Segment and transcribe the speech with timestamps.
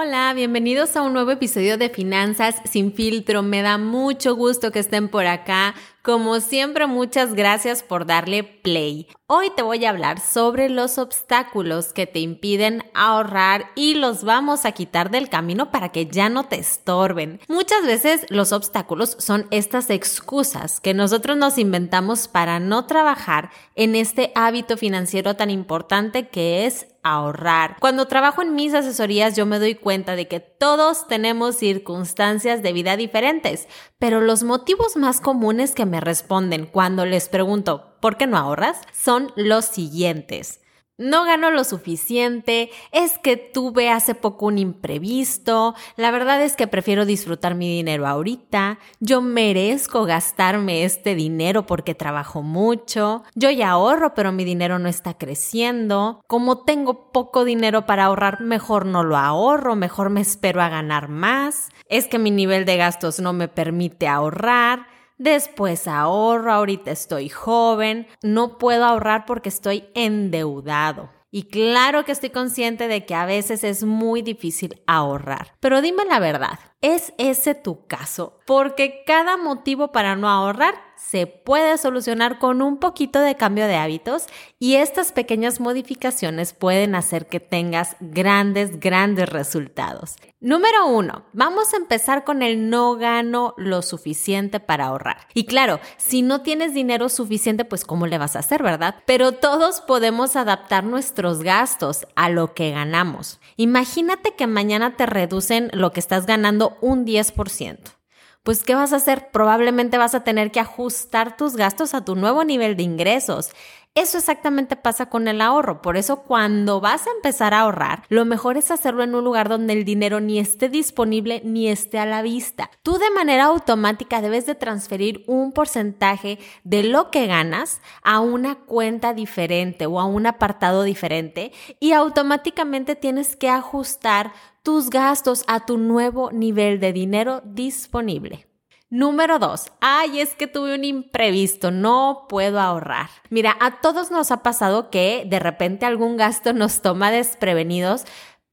[0.00, 3.42] Hola, bienvenidos a un nuevo episodio de Finanzas sin filtro.
[3.42, 5.74] Me da mucho gusto que estén por acá.
[6.02, 9.08] Como siempre, muchas gracias por darle play.
[9.26, 14.64] Hoy te voy a hablar sobre los obstáculos que te impiden ahorrar y los vamos
[14.64, 17.40] a quitar del camino para que ya no te estorben.
[17.48, 23.96] Muchas veces los obstáculos son estas excusas que nosotros nos inventamos para no trabajar en
[23.96, 27.76] este hábito financiero tan importante que es ahorrar.
[27.80, 32.72] Cuando trabajo en mis asesorías yo me doy cuenta de que todos tenemos circunstancias de
[32.72, 33.68] vida diferentes,
[33.98, 38.80] pero los motivos más comunes que me responden cuando les pregunto ¿por qué no ahorras?
[38.92, 40.60] son los siguientes.
[41.00, 46.66] No gano lo suficiente, es que tuve hace poco un imprevisto, la verdad es que
[46.66, 53.70] prefiero disfrutar mi dinero ahorita, yo merezco gastarme este dinero porque trabajo mucho, yo ya
[53.70, 59.04] ahorro pero mi dinero no está creciendo, como tengo poco dinero para ahorrar, mejor no
[59.04, 63.32] lo ahorro, mejor me espero a ganar más, es que mi nivel de gastos no
[63.32, 71.10] me permite ahorrar, Después ahorro, ahorita estoy joven, no puedo ahorrar porque estoy endeudado.
[71.30, 75.54] Y claro que estoy consciente de que a veces es muy difícil ahorrar.
[75.60, 78.38] Pero dime la verdad, ¿es ese tu caso?
[78.46, 83.76] Porque cada motivo para no ahorrar se puede solucionar con un poquito de cambio de
[83.76, 84.26] hábitos
[84.58, 90.16] y estas pequeñas modificaciones pueden hacer que tengas grandes, grandes resultados.
[90.40, 95.26] Número uno, vamos a empezar con el no gano lo suficiente para ahorrar.
[95.34, 98.96] Y claro, si no tienes dinero suficiente, pues ¿cómo le vas a hacer, verdad?
[99.06, 103.40] Pero todos podemos adaptar nuestros gastos a lo que ganamos.
[103.56, 107.97] Imagínate que mañana te reducen lo que estás ganando un 10%
[108.42, 109.30] pues ¿qué vas a hacer?
[109.30, 113.50] Probablemente vas a tener que ajustar tus gastos a tu nuevo nivel de ingresos.
[113.94, 115.82] Eso exactamente pasa con el ahorro.
[115.82, 119.48] Por eso cuando vas a empezar a ahorrar, lo mejor es hacerlo en un lugar
[119.48, 122.70] donde el dinero ni esté disponible ni esté a la vista.
[122.82, 128.54] Tú de manera automática debes de transferir un porcentaje de lo que ganas a una
[128.54, 134.32] cuenta diferente o a un apartado diferente y automáticamente tienes que ajustar
[134.62, 138.47] tus gastos a tu nuevo nivel de dinero disponible.
[138.90, 143.10] Número dos, ay, es que tuve un imprevisto, no puedo ahorrar.
[143.28, 148.04] Mira, a todos nos ha pasado que de repente algún gasto nos toma desprevenidos,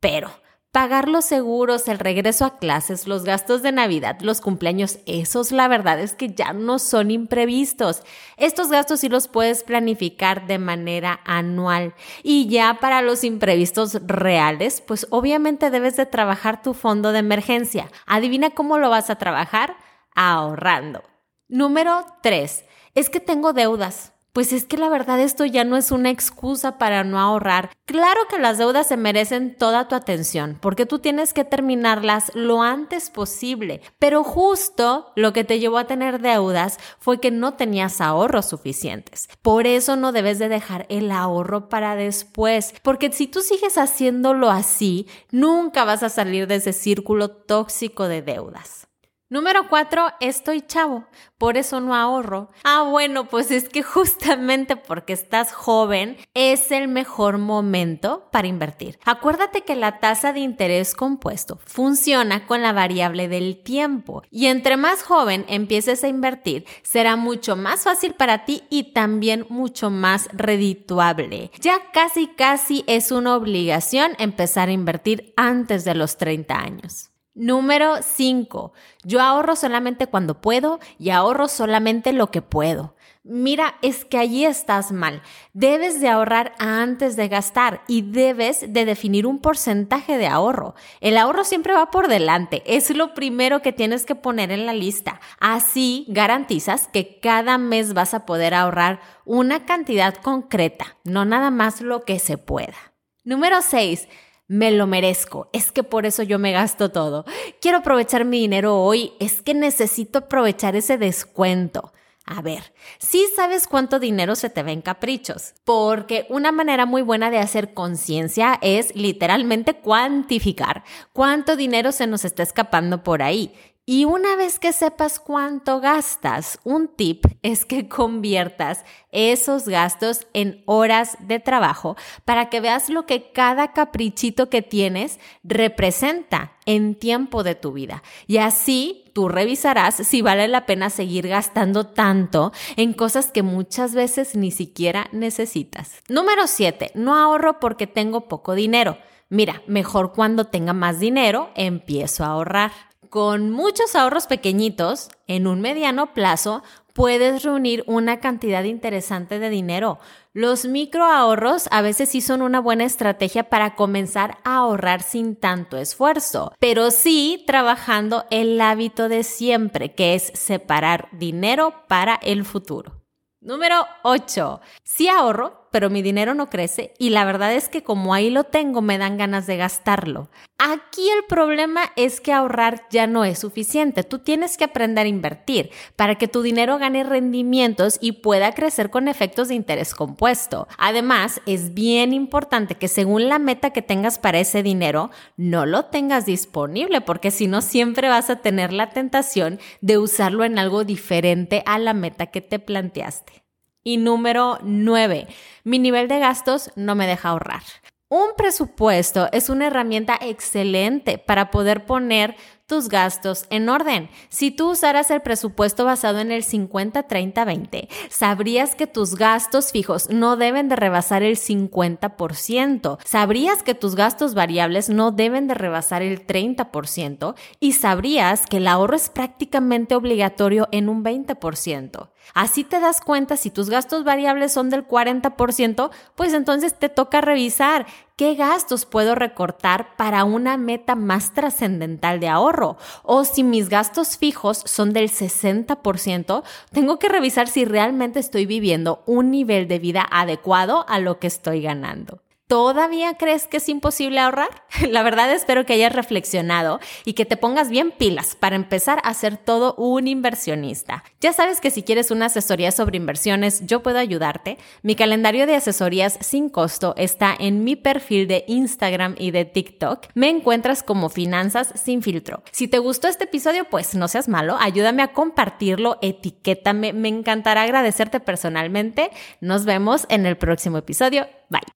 [0.01, 0.29] pero
[0.73, 5.69] pagar los seguros, el regreso a clases, los gastos de Navidad, los cumpleaños, esos la
[5.69, 8.03] verdad es que ya no son imprevistos.
[8.35, 11.93] Estos gastos sí los puedes planificar de manera anual.
[12.23, 17.89] Y ya para los imprevistos reales, pues obviamente debes de trabajar tu fondo de emergencia.
[18.05, 19.77] Adivina cómo lo vas a trabajar
[20.15, 21.03] ahorrando.
[21.47, 22.65] Número 3.
[22.95, 24.13] Es que tengo deudas.
[24.35, 27.69] Pues es que la verdad esto ya no es una excusa para no ahorrar.
[27.85, 32.61] Claro que las deudas se merecen toda tu atención, porque tú tienes que terminarlas lo
[32.61, 33.79] antes posible.
[33.97, 39.29] Pero justo lo que te llevó a tener deudas fue que no tenías ahorros suficientes.
[39.41, 44.51] Por eso no debes de dejar el ahorro para después, porque si tú sigues haciéndolo
[44.51, 48.89] así, nunca vas a salir de ese círculo tóxico de deudas.
[49.35, 51.03] Número cuatro, estoy chavo,
[51.37, 52.47] por eso no ahorro.
[52.63, 58.97] Ah, bueno, pues es que justamente porque estás joven es el mejor momento para invertir.
[59.03, 64.77] Acuérdate que la tasa de interés compuesto funciona con la variable del tiempo y entre
[64.77, 70.29] más joven empieces a invertir, será mucho más fácil para ti y también mucho más
[70.31, 71.51] redituable.
[71.59, 77.11] Ya casi casi es una obligación empezar a invertir antes de los 30 años.
[77.35, 78.71] Número 5.
[79.03, 82.95] Yo ahorro solamente cuando puedo y ahorro solamente lo que puedo.
[83.27, 85.21] Mira, es que allí estás mal.
[85.51, 90.75] Debes de ahorrar antes de gastar y debes de definir un porcentaje de ahorro.
[91.01, 92.63] El ahorro siempre va por delante.
[92.65, 95.19] Es lo primero que tienes que poner en la lista.
[95.41, 101.81] Así garantizas que cada mes vas a poder ahorrar una cantidad concreta, no nada más
[101.81, 102.77] lo que se pueda.
[103.25, 104.07] Número 6
[104.47, 107.25] me lo merezco, es que por eso yo me gasto todo.
[107.61, 111.91] Quiero aprovechar mi dinero hoy, es que necesito aprovechar ese descuento.
[112.27, 117.03] A ver, sí sabes cuánto dinero se te ve en caprichos, porque una manera muy
[117.03, 120.83] buena de hacer conciencia es literalmente cuantificar
[121.13, 123.53] cuánto dinero se nos está escapando por ahí.
[123.87, 130.63] Y una vez que sepas cuánto gastas, un tip es que conviertas esos gastos en
[130.65, 131.95] horas de trabajo
[132.25, 138.01] para que veas lo que cada caprichito que tienes representa en tiempo de tu vida.
[138.25, 143.93] Y así tú revisarás si vale la pena seguir gastando tanto en cosas que muchas
[143.93, 146.01] veces ni siquiera necesitas.
[146.09, 146.89] Número 7.
[146.95, 148.97] No ahorro porque tengo poco dinero.
[149.29, 152.71] Mira, mejor cuando tenga más dinero empiezo a ahorrar.
[153.15, 156.63] Con muchos ahorros pequeñitos, en un mediano plazo,
[156.93, 159.99] puedes reunir una cantidad interesante de dinero.
[160.33, 165.77] Los microahorros a veces sí son una buena estrategia para comenzar a ahorrar sin tanto
[165.77, 173.01] esfuerzo, pero sí trabajando el hábito de siempre, que es separar dinero para el futuro.
[173.39, 174.59] Número 8.
[174.83, 178.45] Sí ahorro, pero mi dinero no crece y la verdad es que como ahí lo
[178.45, 180.29] tengo me dan ganas de gastarlo.
[180.57, 184.03] Aquí el problema es que ahorrar ya no es suficiente.
[184.03, 188.89] Tú tienes que aprender a invertir para que tu dinero gane rendimientos y pueda crecer
[188.89, 190.69] con efectos de interés compuesto.
[190.77, 195.83] Además, es bien importante que según la meta que tengas para ese dinero, no lo
[195.87, 200.85] tengas disponible porque si no siempre vas a tener la tentación de usarlo en algo
[200.85, 203.44] diferente a la meta que te planteaste.
[203.87, 205.27] Y número 9,
[205.63, 207.61] mi nivel de gastos no me deja ahorrar.
[208.09, 212.35] Un presupuesto es una herramienta excelente para poder poner
[212.67, 214.09] tus gastos en orden.
[214.29, 220.35] Si tú usaras el presupuesto basado en el 50-30-20, sabrías que tus gastos fijos no
[220.35, 226.25] deben de rebasar el 50%, sabrías que tus gastos variables no deben de rebasar el
[226.25, 232.09] 30% y sabrías que el ahorro es prácticamente obligatorio en un 20%.
[232.33, 237.21] Así te das cuenta si tus gastos variables son del 40%, pues entonces te toca
[237.21, 237.85] revisar
[238.15, 244.17] qué gastos puedo recortar para una meta más trascendental de ahorro o si mis gastos
[244.17, 250.07] fijos son del 60%, tengo que revisar si realmente estoy viviendo un nivel de vida
[250.09, 252.24] adecuado a lo que estoy ganando.
[252.47, 254.49] ¿Todavía crees que es imposible ahorrar?
[254.89, 259.15] La verdad espero que hayas reflexionado y que te pongas bien pilas para empezar a
[259.15, 261.03] ser todo un inversionista.
[261.19, 264.59] Ya sabes que si quieres una asesoría sobre inversiones, yo puedo ayudarte.
[264.83, 270.05] Mi calendario de asesorías sin costo está en mi perfil de Instagram y de TikTok.
[270.13, 272.43] Me encuentras como Finanzas sin filtro.
[272.51, 276.93] Si te gustó este episodio, pues no seas malo, ayúdame a compartirlo, etiquétame.
[276.93, 279.09] Me encantará agradecerte personalmente.
[279.41, 281.27] Nos vemos en el próximo episodio.
[281.49, 281.74] Bye.